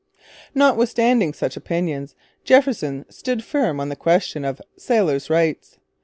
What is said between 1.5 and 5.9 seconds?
opinions, Jefferson stood firm on the question of 'Sailors' Rights.'